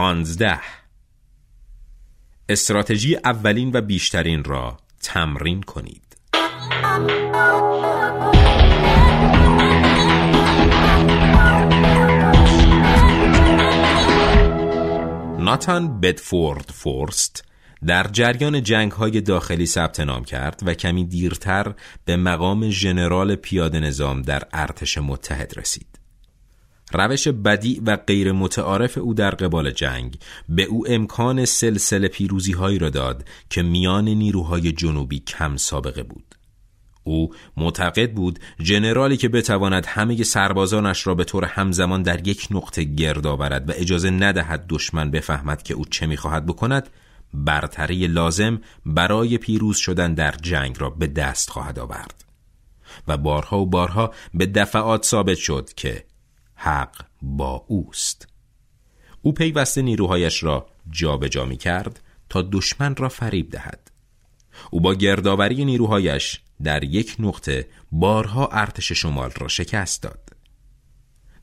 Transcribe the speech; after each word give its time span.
پانزده 0.00 0.60
استراتژی 2.48 3.16
اولین 3.16 3.70
و 3.74 3.80
بیشترین 3.80 4.44
را 4.44 4.76
تمرین 5.02 5.62
کنید 5.62 6.16
ناتان 15.38 16.00
بدفورد 16.00 16.70
فورست 16.74 17.44
در 17.86 18.06
جریان 18.12 18.62
جنگ 18.62 18.92
های 18.92 19.20
داخلی 19.20 19.66
ثبت 19.66 20.00
نام 20.00 20.24
کرد 20.24 20.60
و 20.66 20.74
کمی 20.74 21.04
دیرتر 21.04 21.74
به 22.04 22.16
مقام 22.16 22.70
ژنرال 22.70 23.34
پیاده 23.34 23.80
نظام 23.80 24.22
در 24.22 24.42
ارتش 24.52 24.98
متحد 24.98 25.58
رسید. 25.58 25.99
روش 26.92 27.28
بدی 27.28 27.82
و 27.86 27.96
غیر 27.96 28.32
متعارف 28.32 28.98
او 28.98 29.14
در 29.14 29.30
قبال 29.30 29.70
جنگ 29.70 30.18
به 30.48 30.62
او 30.62 30.84
امکان 30.88 31.44
سلسله 31.44 32.08
پیروزی 32.08 32.52
هایی 32.52 32.78
را 32.78 32.90
داد 32.90 33.28
که 33.50 33.62
میان 33.62 34.08
نیروهای 34.08 34.72
جنوبی 34.72 35.18
کم 35.18 35.56
سابقه 35.56 36.02
بود. 36.02 36.34
او 37.04 37.34
معتقد 37.56 38.12
بود 38.12 38.38
جنرالی 38.62 39.16
که 39.16 39.28
بتواند 39.28 39.86
همه 39.86 40.22
سربازانش 40.22 41.06
را 41.06 41.14
به 41.14 41.24
طور 41.24 41.44
همزمان 41.44 42.02
در 42.02 42.28
یک 42.28 42.48
نقطه 42.50 42.84
گرد 42.84 43.26
آورد 43.26 43.70
و 43.70 43.72
اجازه 43.76 44.10
ندهد 44.10 44.64
دشمن 44.68 45.10
بفهمد 45.10 45.62
که 45.62 45.74
او 45.74 45.84
چه 45.84 46.06
می‌خواهد 46.06 46.46
بکند 46.46 46.88
برتری 47.34 48.06
لازم 48.06 48.60
برای 48.86 49.38
پیروز 49.38 49.76
شدن 49.76 50.14
در 50.14 50.34
جنگ 50.42 50.76
را 50.78 50.90
به 50.90 51.06
دست 51.06 51.50
خواهد 51.50 51.78
آورد 51.78 52.24
و 53.08 53.16
بارها 53.16 53.58
و 53.58 53.66
بارها 53.66 54.14
به 54.34 54.46
دفعات 54.46 55.04
ثابت 55.04 55.38
شد 55.38 55.70
که 55.76 56.04
حق 56.62 57.04
با 57.22 57.64
اوست. 57.68 58.28
او 59.22 59.32
پیوسته 59.32 59.82
نیروهایش 59.82 60.42
را 60.42 60.66
جابجا 60.90 61.28
جا 61.28 61.44
می 61.44 61.56
کرد 61.56 62.00
تا 62.28 62.42
دشمن 62.52 62.96
را 62.96 63.08
فریب 63.08 63.50
دهد. 63.50 63.90
او 64.70 64.80
با 64.80 64.94
گردآوری 64.94 65.64
نیروهایش 65.64 66.40
در 66.62 66.84
یک 66.84 67.16
نقطه 67.18 67.68
بارها 67.92 68.46
ارتش 68.52 68.92
شمال 68.92 69.30
را 69.40 69.48
شکست 69.48 70.02
داد. 70.02 70.28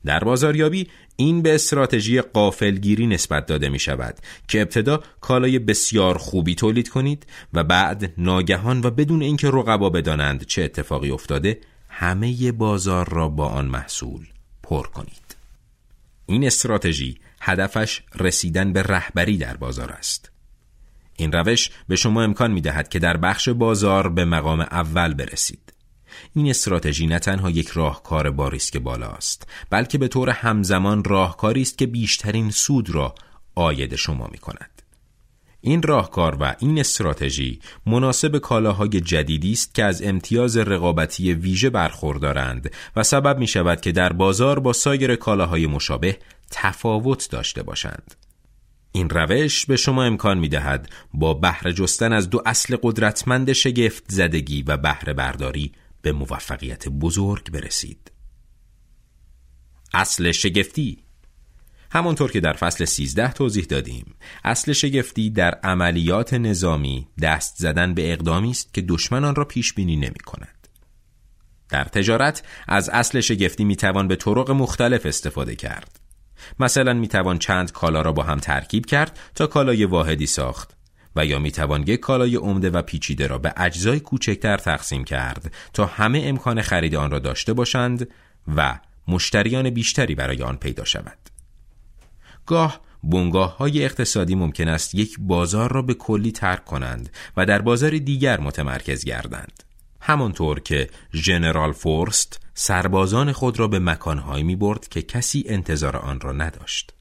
در 0.04 0.20
بازاریابی 0.24 0.88
این 1.16 1.42
به 1.42 1.54
استراتژی 1.54 2.20
قافلگیری 2.20 3.06
نسبت 3.06 3.46
داده 3.46 3.68
می 3.68 3.78
شود 3.78 4.18
که 4.48 4.60
ابتدا 4.60 5.02
کالای 5.20 5.58
بسیار 5.58 6.18
خوبی 6.18 6.54
تولید 6.54 6.88
کنید 6.88 7.26
و 7.52 7.64
بعد 7.64 8.12
ناگهان 8.18 8.80
و 8.84 8.90
بدون 8.90 9.22
اینکه 9.22 9.50
رقبا 9.50 9.90
بدانند 9.90 10.44
چه 10.44 10.62
اتفاقی 10.62 11.10
افتاده 11.10 11.60
همه 11.88 12.52
بازار 12.52 13.08
را 13.08 13.28
با 13.28 13.48
آن 13.48 13.66
محصول. 13.66 14.26
پر 14.68 14.86
کنید. 14.86 15.36
این 16.26 16.46
استراتژی 16.46 17.18
هدفش 17.40 18.02
رسیدن 18.14 18.72
به 18.72 18.82
رهبری 18.82 19.38
در 19.38 19.56
بازار 19.56 19.92
است. 19.92 20.30
این 21.16 21.32
روش 21.32 21.70
به 21.88 21.96
شما 21.96 22.22
امکان 22.22 22.50
می 22.50 22.60
دهد 22.60 22.88
که 22.88 22.98
در 22.98 23.16
بخش 23.16 23.48
بازار 23.48 24.08
به 24.08 24.24
مقام 24.24 24.60
اول 24.60 25.14
برسید. 25.14 25.72
این 26.34 26.50
استراتژی 26.50 27.06
نه 27.06 27.18
تنها 27.18 27.50
یک 27.50 27.68
راهکار 27.68 28.30
با 28.30 28.48
ریسک 28.48 28.76
بالا 28.76 29.08
است 29.08 29.46
بلکه 29.70 29.98
به 29.98 30.08
طور 30.08 30.30
همزمان 30.30 31.04
راهکاری 31.04 31.62
است 31.62 31.78
که 31.78 31.86
بیشترین 31.86 32.50
سود 32.50 32.90
را 32.90 33.14
آید 33.54 33.96
شما 33.96 34.28
می 34.32 34.38
کند 34.38 34.77
این 35.68 35.82
راهکار 35.82 36.36
و 36.40 36.54
این 36.58 36.78
استراتژی 36.78 37.60
مناسب 37.86 38.38
کالاهای 38.38 38.88
جدیدی 38.88 39.52
است 39.52 39.74
که 39.74 39.84
از 39.84 40.02
امتیاز 40.02 40.56
رقابتی 40.56 41.34
ویژه 41.34 41.70
برخوردارند 41.70 42.70
و 42.96 43.02
سبب 43.02 43.38
می 43.38 43.46
شود 43.46 43.80
که 43.80 43.92
در 43.92 44.12
بازار 44.12 44.58
با 44.60 44.72
سایر 44.72 45.16
کالاهای 45.16 45.66
مشابه 45.66 46.18
تفاوت 46.50 47.30
داشته 47.30 47.62
باشند. 47.62 48.14
این 48.92 49.10
روش 49.10 49.66
به 49.66 49.76
شما 49.76 50.04
امکان 50.04 50.38
می 50.38 50.48
دهد 50.48 50.90
با 51.14 51.34
بهره 51.34 51.72
جستن 51.72 52.12
از 52.12 52.30
دو 52.30 52.42
اصل 52.46 52.76
قدرتمند 52.82 53.52
شگفت 53.52 54.04
زدگی 54.08 54.62
و 54.62 54.76
بهره 54.76 55.12
برداری 55.12 55.72
به 56.02 56.12
موفقیت 56.12 56.88
بزرگ 56.88 57.50
برسید. 57.50 58.12
اصل 59.94 60.32
شگفتی 60.32 61.07
همانطور 61.90 62.30
که 62.30 62.40
در 62.40 62.52
فصل 62.52 62.84
13 62.84 63.32
توضیح 63.32 63.64
دادیم 63.64 64.14
اصل 64.44 64.72
شگفتی 64.72 65.30
در 65.30 65.54
عملیات 65.54 66.34
نظامی 66.34 67.08
دست 67.22 67.56
زدن 67.56 67.94
به 67.94 68.12
اقدامی 68.12 68.50
است 68.50 68.74
که 68.74 68.82
دشمنان 68.82 69.34
را 69.34 69.44
پیش 69.44 69.72
بینی 69.72 69.96
نمی 69.96 70.20
کند. 70.26 70.68
در 71.68 71.84
تجارت 71.84 72.42
از 72.68 72.88
اصل 72.88 73.20
شگفتی 73.20 73.64
می 73.64 73.76
توان 73.76 74.08
به 74.08 74.16
طرق 74.16 74.50
مختلف 74.50 75.06
استفاده 75.06 75.56
کرد. 75.56 76.00
مثلا 76.60 76.92
می 76.92 77.08
توان 77.08 77.38
چند 77.38 77.72
کالا 77.72 78.02
را 78.02 78.12
با 78.12 78.22
هم 78.22 78.38
ترکیب 78.38 78.86
کرد 78.86 79.18
تا 79.34 79.46
کالای 79.46 79.84
واحدی 79.84 80.26
ساخت 80.26 80.76
و 81.16 81.26
یا 81.26 81.38
می 81.38 81.50
توان 81.50 81.84
یک 81.86 82.00
کالای 82.00 82.36
عمده 82.36 82.70
و 82.70 82.82
پیچیده 82.82 83.26
را 83.26 83.38
به 83.38 83.52
اجزای 83.56 84.00
کوچکتر 84.00 84.56
تقسیم 84.56 85.04
کرد 85.04 85.54
تا 85.72 85.86
همه 85.86 86.22
امکان 86.24 86.62
خرید 86.62 86.94
آن 86.94 87.10
را 87.10 87.18
داشته 87.18 87.52
باشند 87.52 88.08
و 88.56 88.78
مشتریان 89.08 89.70
بیشتری 89.70 90.14
برای 90.14 90.42
آن 90.42 90.56
پیدا 90.56 90.84
شود. 90.84 91.37
گاه 92.48 92.80
بنگاه 93.02 93.56
های 93.56 93.84
اقتصادی 93.84 94.34
ممکن 94.34 94.68
است 94.68 94.94
یک 94.94 95.16
بازار 95.18 95.72
را 95.72 95.82
به 95.82 95.94
کلی 95.94 96.32
ترک 96.32 96.64
کنند 96.64 97.10
و 97.36 97.46
در 97.46 97.62
بازار 97.62 97.98
دیگر 97.98 98.40
متمرکز 98.40 99.04
گردند. 99.04 99.62
همانطور 100.00 100.60
که 100.60 100.90
ژنرال 101.14 101.72
فورست 101.72 102.40
سربازان 102.54 103.32
خود 103.32 103.58
را 103.58 103.68
به 103.68 103.78
مکانهایی 103.78 104.44
می 104.44 104.56
برد 104.56 104.88
که 104.88 105.02
کسی 105.02 105.44
انتظار 105.46 105.96
آن 105.96 106.20
را 106.20 106.32
نداشت. 106.32 106.94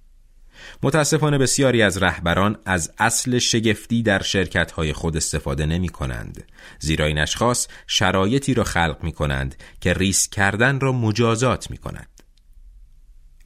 متاسفانه 0.83 1.37
بسیاری 1.37 1.81
از 1.81 1.97
رهبران 1.97 2.57
از 2.65 2.91
اصل 2.97 3.37
شگفتی 3.37 4.03
در 4.03 4.21
شرکت 4.21 4.71
های 4.71 4.93
خود 4.93 5.17
استفاده 5.17 5.65
نمی 5.65 5.89
کنند 5.89 6.43
زیرا 6.79 7.05
این 7.05 7.19
اشخاص 7.19 7.67
شرایطی 7.87 8.53
را 8.53 8.63
خلق 8.63 8.97
می 9.03 9.11
کنند 9.11 9.55
که 9.81 9.93
ریسک 9.93 10.31
کردن 10.31 10.79
را 10.79 10.91
مجازات 10.91 11.71
می 11.71 11.77
کند. 11.77 12.16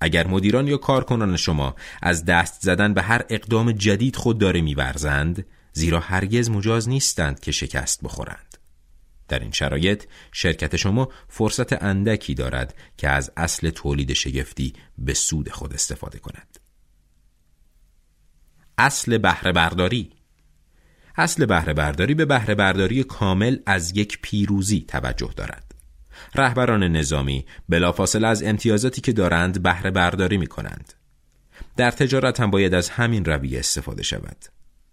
اگر 0.01 0.28
مدیران 0.28 0.67
یا 0.67 0.78
کارکنان 0.78 1.38
شما 1.38 1.75
از 2.01 2.25
دست 2.25 2.62
زدن 2.62 2.94
به 2.94 3.01
هر 3.01 3.25
اقدام 3.29 3.72
جدید 3.72 4.16
خودداری 4.16 4.62
میورزند 4.62 5.45
زیرا 5.73 6.00
هرگز 6.00 6.50
مجاز 6.50 6.89
نیستند 6.89 7.39
که 7.39 7.51
شکست 7.51 8.03
بخورند. 8.03 8.57
در 9.28 9.40
این 9.40 9.51
شرایط 9.51 10.03
شرکت 10.31 10.75
شما 10.75 11.09
فرصت 11.28 11.84
اندکی 11.84 12.34
دارد 12.34 12.75
که 12.97 13.09
از 13.09 13.31
اصل 13.38 13.69
تولید 13.69 14.13
شگفتی 14.13 14.73
به 14.97 15.13
سود 15.13 15.50
خود 15.50 15.73
استفاده 15.73 16.19
کند. 16.19 16.59
اصل 18.78 19.17
بهره 19.17 19.51
برداری 19.51 20.11
اصل 21.17 21.45
بهره 21.45 21.73
برداری 21.73 22.13
به 22.13 22.25
بهره 22.25 22.56
برداری 22.56 23.03
کامل 23.03 23.57
از 23.66 23.97
یک 23.97 24.19
پیروزی 24.22 24.85
توجه 24.88 25.34
دارد. 25.35 25.70
رهبران 26.35 26.83
نظامی 26.83 27.45
بلافاصله 27.69 28.27
از 28.27 28.43
امتیازاتی 28.43 29.01
که 29.01 29.13
دارند 29.13 29.63
بهره 29.63 29.91
برداری 29.91 30.37
می 30.37 30.47
کنند. 30.47 30.93
در 31.77 31.91
تجارت 31.91 32.39
هم 32.39 32.51
باید 32.51 32.73
از 32.73 32.89
همین 32.89 33.25
رویه 33.25 33.59
استفاده 33.59 34.03
شود. 34.03 34.45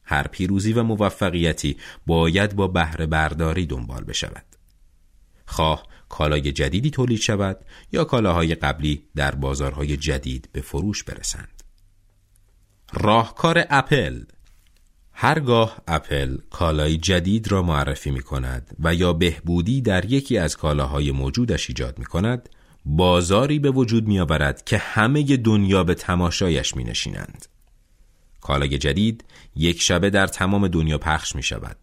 هر 0.04 0.26
پیروزی 0.26 0.72
و 0.72 0.82
موفقیتی 0.82 1.76
باید 2.06 2.56
با 2.56 2.68
بهره 2.68 3.06
برداری 3.06 3.66
دنبال 3.66 4.04
بشود. 4.04 4.44
خواه 5.46 5.86
کالای 6.08 6.52
جدیدی 6.52 6.90
تولید 6.90 7.20
شود 7.20 7.58
یا 7.92 8.04
کالاهای 8.04 8.54
قبلی 8.54 9.02
در 9.16 9.34
بازارهای 9.34 9.96
جدید 9.96 10.48
به 10.52 10.60
فروش 10.60 11.04
برسند. 11.04 11.62
راهکار 12.92 13.64
اپل 13.70 14.22
هرگاه 15.20 15.76
اپل 15.88 16.38
کالای 16.50 16.96
جدید 16.96 17.52
را 17.52 17.62
معرفی 17.62 18.10
می 18.10 18.22
کند 18.22 18.76
و 18.80 18.94
یا 18.94 19.12
بهبودی 19.12 19.80
در 19.80 20.04
یکی 20.04 20.38
از 20.38 20.56
کالاهای 20.56 21.12
موجودش 21.12 21.70
ایجاد 21.70 21.98
می 21.98 22.04
کند 22.04 22.48
بازاری 22.84 23.58
به 23.58 23.70
وجود 23.70 24.08
می 24.08 24.20
آورد 24.20 24.64
که 24.64 24.78
همه 24.78 25.36
دنیا 25.36 25.84
به 25.84 25.94
تماشایش 25.94 26.76
می 26.76 26.84
نشینند. 26.84 27.46
کالای 28.40 28.78
جدید 28.78 29.24
یک 29.56 29.82
شبه 29.82 30.10
در 30.10 30.26
تمام 30.26 30.68
دنیا 30.68 30.98
پخش 30.98 31.36
می 31.36 31.42
شود. 31.42 31.76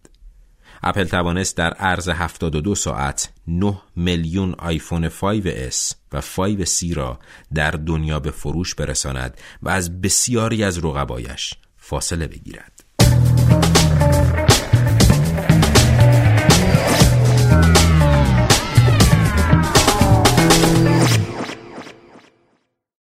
اپل 0.83 1.03
توانست 1.03 1.57
در 1.57 1.73
عرض 1.73 2.09
72 2.09 2.75
ساعت 2.75 3.33
9 3.47 3.77
میلیون 3.95 4.55
آیفون 4.57 5.09
5S 5.09 5.93
و 6.11 6.21
5C 6.21 6.93
را 6.95 7.19
در 7.53 7.71
دنیا 7.71 8.19
به 8.19 8.31
فروش 8.31 8.75
برساند 8.75 9.37
و 9.61 9.69
از 9.69 10.01
بسیاری 10.01 10.63
از 10.63 10.85
رقبایش 10.85 11.53
فاصله 11.77 12.27
بگیرد. 12.27 12.74
Thank 13.61 14.39
you. 14.39 14.44